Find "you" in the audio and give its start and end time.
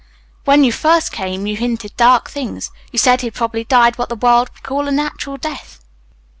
0.63-0.71, 1.45-1.55, 2.91-2.97